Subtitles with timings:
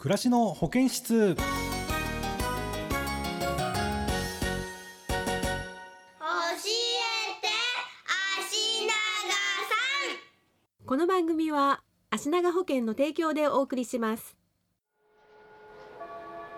[0.00, 1.10] 暮らしの保健室。
[1.10, 1.42] 教えて
[8.38, 9.74] 足長さ
[10.84, 10.86] ん。
[10.86, 14.36] この番組は足長保険の提供でお送りします。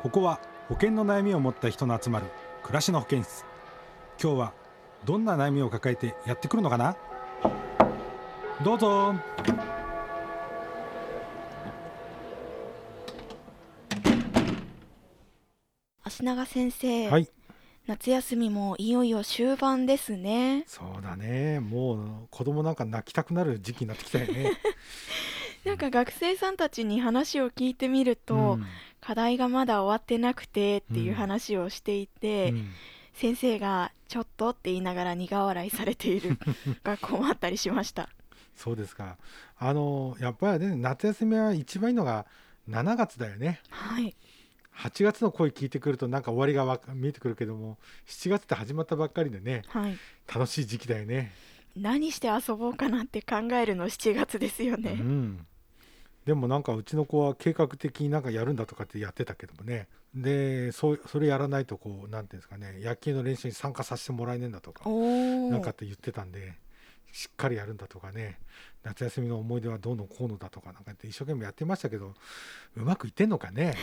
[0.02, 0.38] ここは
[0.68, 2.26] 保険の悩みを持った人の集まる
[2.62, 3.46] 暮らしの保健室。
[4.22, 4.52] 今日は
[5.06, 6.94] どんな悩みを抱えてやってくるのかな？
[8.62, 9.14] どうぞ
[16.20, 17.28] 足長先生、はい。
[17.86, 20.64] 夏休みもいよいよ終盤ですね。
[20.66, 21.60] そうだね。
[21.60, 24.52] もう子供なんか泣きたくなる時期になってきたよね。
[25.64, 28.66] なんか学生さんたちに話を聞いてみると、うん。
[29.00, 32.70] 課題がまだ終わってなくてっていううん話をしていて、うん。
[33.14, 36.38] 先生がちょっとって言いながら苦笑いされている
[36.84, 38.10] 学校もあったりしました。
[38.54, 39.16] そうですか。
[39.58, 42.26] あのやっぱりね夏休みは一番いいのが
[42.68, 43.60] 7月だよね。
[43.70, 44.14] はい
[44.76, 49.96] 8月の声聞いてくるとなんか終わりが見えてくるけども7月って始まったばっかりでねはい。
[50.32, 51.32] 楽しい時期だよね。
[51.76, 55.46] 何して遊ぼうかなって考えるの？7月ですようね、ん、
[56.24, 59.86] でもなんかうちの子は計画的になんかやるんだとかってやってたけどもね。
[60.14, 66.54] でそうそれやらないとこうなんていうんですかね野球の練習に参加させてもらえねえんだとかおおなんかって言ってたんで
[67.12, 68.40] しっかりやるんだとかね
[68.82, 72.14] 夏休みの思い出はどうのこうのだとかなんかって一生懸命やってましたけど
[72.76, 73.74] うまくいってんのかね？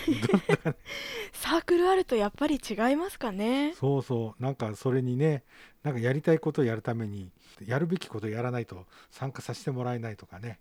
[1.33, 3.73] サークルあるとやっぱり違いますかね？
[3.75, 4.43] そうそう。
[4.43, 5.43] なんかそれにね
[5.83, 7.31] なんかやりたいことをやるために
[7.65, 10.59] やるべきことをやらないと参加させてもらえないとかね。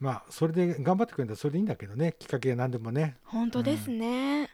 [0.00, 2.14] まあそれで頑張ってくれたらそれでいいんだけどね。
[2.18, 3.16] きっかけが何でもね。
[3.24, 4.48] 本当ですね、うん。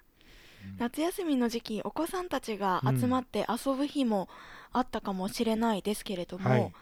[0.78, 4.28] 夏休みの時期お子さんたちが集まって遊ぶ日も
[4.72, 6.72] あったかもしれないですけれども、はい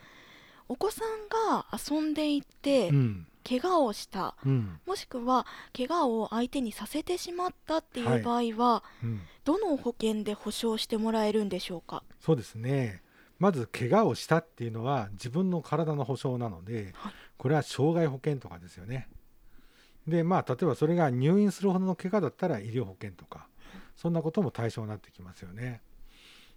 [0.69, 3.27] お子さんが遊んでいてうん。
[3.49, 4.79] 怪我をした、うん。
[4.85, 8.21] もしくは怪我を相手にさせてしまったっていはい。
[8.21, 9.21] う場合は、うん。
[9.45, 12.03] どの保険で保証してもらえるんでしょうか？
[12.21, 13.03] そうですね。
[13.39, 17.13] まず怪我をしたっていうのは自分の体の保障なので、はい。
[17.39, 19.09] これは障害保険とかですよね。
[20.07, 23.47] でまあ例えばそれが入院するほどの怪我だったら医療保険とか
[23.97, 25.81] そんなことも対象になってきますよね。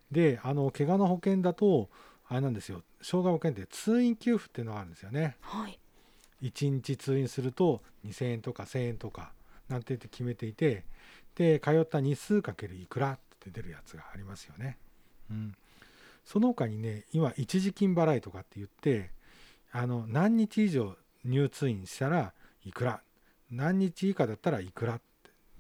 [0.10, 1.90] であの怪我の保険だと
[2.32, 2.82] あれなんですよ。
[3.02, 5.36] 障害保険って通院給付っていうのがあるんですよね。
[5.42, 5.78] はい。
[6.42, 9.34] 1日通院すると2000円とか1000円とか
[9.68, 10.86] なんて言って決めていて
[11.36, 14.78] で通った日数かけるいくらって出るやつがありますよね。
[15.30, 15.56] うん、
[16.24, 19.12] その他にね今一時金払いとかって言って
[19.74, 22.32] あの何日以上入通院したら
[22.66, 23.02] いくら
[23.52, 25.02] 何日以下だったらいくらっ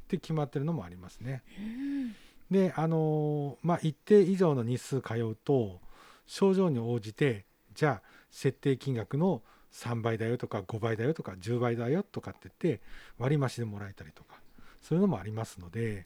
[0.08, 1.44] て決まってるのもありますね。
[1.60, 2.16] うん。
[2.50, 5.82] であのまあ一定以上の日数通うと
[6.26, 9.42] 症状に応じてじゃあ設定金額の
[9.74, 12.82] 3倍だよとか5倍だよとか10倍だよとかって言って
[13.18, 14.36] 割増しでもらえたりとか
[14.82, 16.06] そういうのもありますので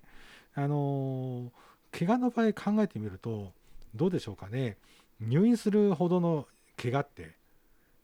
[0.53, 1.52] あの
[1.92, 3.52] 怪我の場合考えてみると
[3.96, 4.78] どうでしょうかね。
[5.22, 7.36] 入院するほどの怪我って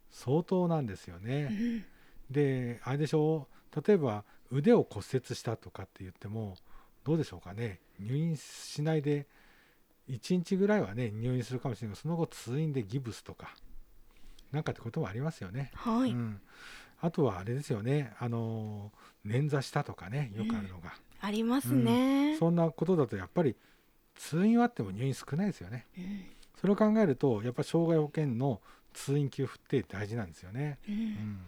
[0.10, 1.50] 相当なんですよね。
[1.52, 1.86] うん。
[2.30, 3.82] であれでしょう。
[3.86, 6.56] 例えば腕を骨折したとかって言っても
[7.04, 7.80] どうでしょうかね。
[8.00, 9.28] 入院しないで
[10.09, 11.95] 1日ぐらいはね入院するかもしれない。
[11.95, 13.56] けどその後通院でギブスとか
[14.51, 15.72] なんかってこともありますよね。
[15.75, 16.41] はい、うん、
[17.00, 18.13] あとはあれですよね。
[18.19, 18.91] あの
[19.25, 23.56] 捻挫したとかねよくあるのが、ありますね、そんなことだとやっぱり
[24.16, 25.88] 通院はあっても入院少ないですよね。
[25.97, 26.25] うん。
[26.59, 28.62] それを考えるとやっぱ障害保険の
[28.94, 30.79] 通院給付って大事なんですよね。
[30.88, 30.95] うん。
[30.95, 31.39] うん。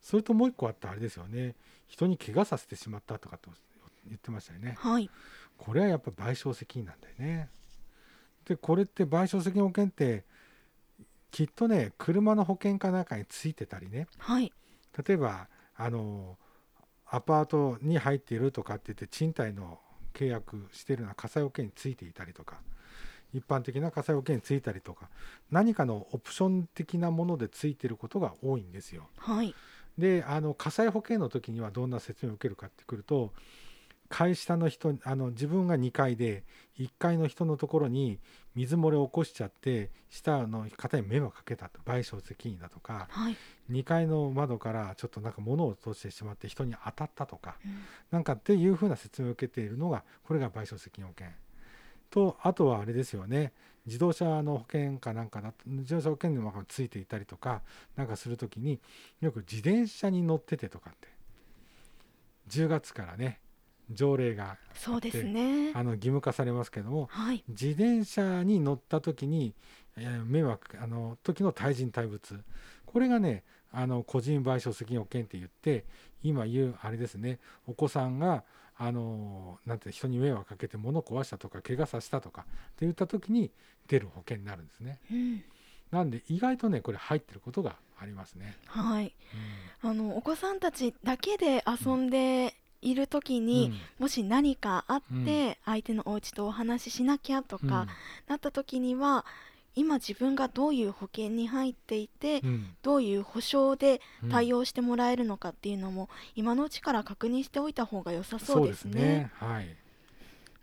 [0.00, 1.54] それともう一個あったあれですよね。
[1.88, 3.50] 人に怪我させてしまったとかと
[4.06, 4.76] 言ってましたよね。
[4.78, 5.10] はい
[5.58, 7.50] これはやっぱ賠償責任なんだよね。
[8.46, 10.24] でこれって賠償責任保険って
[11.30, 14.06] きっとね車の保険かなんかについてたりね。
[14.18, 14.52] はい。
[15.06, 16.38] 例えばあの
[17.06, 19.78] アパートに入っているとかって言って賃貸の
[20.14, 22.56] 契約しているような火災保険についていたりとか
[23.32, 25.08] 一般的な火災保険についたりとか
[25.50, 29.08] 何かのオプション的なものでついてることが多いんですよ。
[29.18, 29.54] はい。
[29.96, 33.32] であの火災保険の時にはどんな説明を受けるかってくると
[34.08, 36.44] 階下の人あの自分が2階で
[36.78, 38.18] 1階の人のところに
[38.54, 43.36] 水漏れを起こしちゃって下の方に迷惑かけたと賠償責任だとかはい、
[43.70, 47.72] 2階の窓からちょっとなんか物を落としてしまって人に当たったとかうん。
[48.10, 51.32] なんかっていうふうな説明を受けているのがこれが賠償責任保険。
[52.10, 53.52] とあとはあれですよね
[53.84, 57.60] 自動車の保険かなんかだと自動車保険にもついていたりとか
[57.96, 58.80] なんかするときに
[59.20, 61.18] よく自転車に乗っててとかって。
[62.48, 63.40] 10月からね
[63.90, 65.72] 条例がそうですね。
[65.74, 67.44] あの義務化されますけどもはい。
[67.48, 69.54] 自転車に乗った時に、
[69.96, 72.40] えー迷惑あの時の対人対物。
[72.86, 75.84] これがねあの個人賠償責任保険って言って
[76.22, 77.38] 今言うあれですね。
[77.66, 78.44] お子さんが
[78.76, 82.50] あのなんて人に迷惑かけて物壊したとか怪我させたとかって
[82.82, 83.50] 言った時に
[83.88, 85.00] 出る保険になるんですね。
[85.10, 85.42] うん。
[85.90, 88.56] なんで意外とねこれ入ってることがありますね。
[88.66, 89.14] はい。
[89.82, 89.90] うん。
[89.90, 97.86] あのお子さんたちだけで遊んでいる時に、もし何かあって、相手のお家とお話ししなきゃとうんか、
[98.26, 99.24] なった時には
[99.74, 109.30] 今自分がどういう保険に入っていて、うんどういう保証でうん対応してもらえるのかっていうのも、今のうちから確認しておいた方が良さそうですね。
[109.34, 109.76] はい。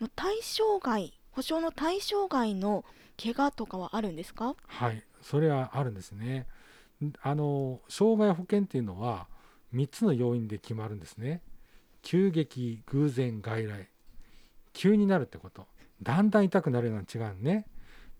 [0.01, 2.83] の対象外保証の対象外の
[3.21, 4.55] 怪我とかはあるんですか？
[4.67, 6.47] はい、それはあるんですね。
[7.01, 9.27] んあの障害保険っていうのは
[9.73, 11.41] 3つの要因で決まるんですね。
[12.05, 13.89] 急激、偶然、外来。
[14.73, 15.65] 急になるってこと。
[16.03, 17.65] だんだん痛くなるような違うね。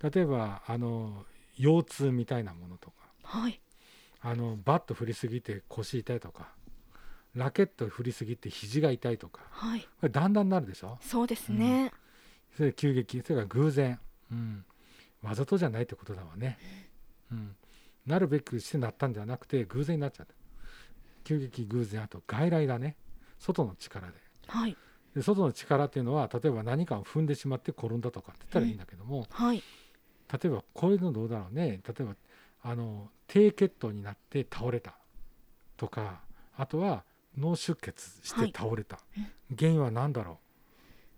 [0.02, 1.24] 例えばあの
[1.58, 3.62] 腰痛みたいなものとか、はい。
[4.22, 6.48] あのバット振りすぎて腰痛いとか、
[7.36, 9.82] ラケット振りすぎて肘が痛いとか、はい。
[9.82, 10.98] これだんだんなるでしょ。
[11.00, 11.92] そうですね、
[12.58, 13.22] それ急激。
[13.22, 14.00] それから偶然、
[14.32, 14.66] うん、
[15.22, 16.58] わざとじゃないってことだわね、
[17.32, 17.56] うん、
[18.08, 20.34] なるべくしてなったんじゃなくて偶然になっちゃった。
[21.24, 22.96] 急激偶然あと外来だね
[23.40, 24.14] 外の力で。
[24.48, 24.78] はい。
[25.16, 29.64] で外の力っていうのは例えば何かを踏んでしまって転んだとかって言ったらいいんだけども、はい。
[30.32, 31.82] 例えばこういうのどうだろうね。
[31.88, 32.16] 例えば
[32.64, 34.96] あの低血糖になって倒れた
[35.78, 36.22] とか
[36.58, 37.04] あとは
[37.38, 40.40] 脳出血して倒れた、はい原因は何だろ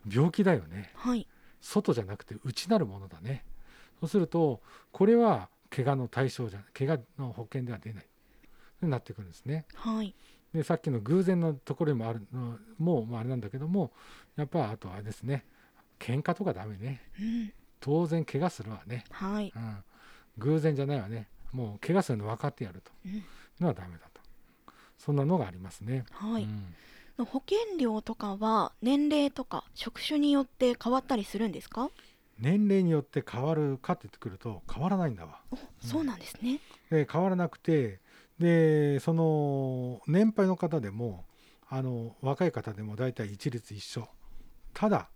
[0.06, 0.14] う。
[0.14, 0.92] 病気だよね。
[0.96, 1.26] はい。
[1.62, 3.46] 外じゃなくて内なるものだね。
[4.00, 4.62] そうすると
[4.92, 8.06] これは怪我の対象じゃ怪我の保険では出ない。
[8.82, 9.66] になってくるんですね。
[9.74, 10.14] はい
[10.58, 13.92] でさっきの偶然のところにもあるのもまああれなんだけども
[14.36, 15.46] やっぱあとあれですね。
[16.00, 17.02] 喧嘩とかダメね。
[17.20, 17.54] うん。
[17.80, 19.54] 当然怪我するわね、はい。
[19.56, 19.84] うん、
[20.38, 21.28] 偶然じゃないわね。
[21.52, 22.92] もう怪我するの分かってやると。
[23.06, 23.24] うん。
[23.60, 24.22] のはダメだと。
[24.98, 26.74] そんなのがありますね、はい、うん。
[27.18, 31.90] の保険料とかは年齢とか職種によって変わったりするんですか、
[32.40, 35.40] 年齢によって変わるかって言ってくると変わらないんだわ。
[35.52, 38.00] おそうなんですね、で変わらなくて
[38.40, 41.26] でその年配の方でも
[41.70, 44.08] あの若い方でも大体一律一緒
[44.74, 45.10] ただ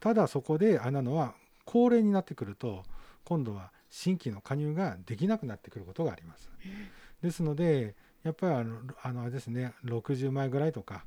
[0.00, 1.34] ただそこであれなのは
[1.64, 2.84] 高齢になってくると
[3.24, 6.50] 今度は新規の加入ができなくなってくることがあります。
[7.22, 11.04] ですのでやっぱりあのあのあれですね60枚ぐらいとか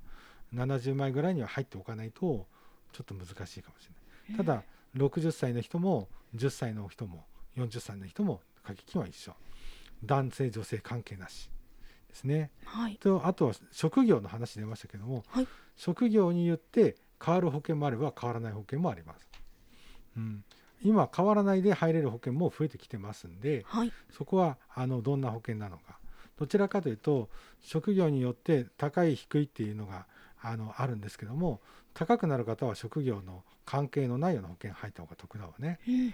[0.54, 2.46] 70枚ぐらいには入っておかないと
[2.92, 3.88] ちょっと難しいかもし
[4.28, 4.38] れない。
[4.38, 4.64] ただ
[4.96, 7.26] 60歳の人も10歳の人も
[7.58, 9.34] 40歳の人も掛け金は一緒
[10.06, 11.50] 男性女性関係なし
[12.10, 12.52] ですね。
[12.66, 12.98] はい。
[12.98, 15.48] とあとは職業の話出ましたけども、はい。
[15.76, 19.28] 職業によって変わる保険もあれば変わらない保険もあります、
[20.18, 20.44] うん、
[20.84, 23.92] 今変わらないで入れる保険も増えてきてますんではい。
[24.12, 26.00] そこはあのどんな保険なのか。
[26.38, 27.30] どちらかというと
[27.62, 30.08] 職業によって高い低いっていうのが
[30.42, 31.62] あのあるんですけども
[31.94, 35.80] 高くなる方は職業の関係のないような保険入った方が得だわね。
[35.88, 36.14] うん。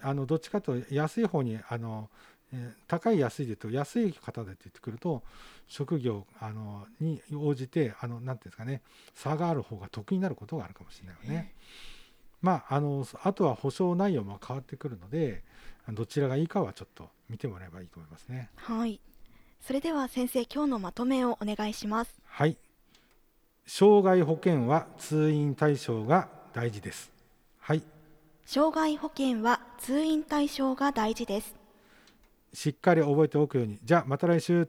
[0.00, 2.10] あのどっちかというと安い方にあの、
[2.52, 5.22] えー高い安いで言うと安い方でって言ってくると
[5.66, 8.80] 職業あのに応じてあのなんていうんですかね
[9.14, 11.54] 差がある方が得になることがあるかもしれないよね。
[12.40, 15.42] まああのあとは保証内容も変わってくるので
[15.90, 18.50] どちらがいいかはちょっと見てもらえばいいと思いますね。
[18.56, 19.00] はい
[19.60, 22.56] それでは先生今日のまとめをお願いしますはい。
[23.66, 27.10] 障害保険は通院対象が大事です。
[27.58, 27.82] はい。
[28.46, 31.54] 障害保険は通院対象が大事です
[32.52, 33.78] しっかり覚えておくように。
[33.82, 34.68] じゃあまた来週。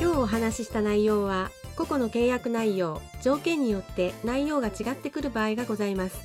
[0.00, 6.18] 今日お話しした内容は個々の契約内容条件によって内容が違ってくる場合がございます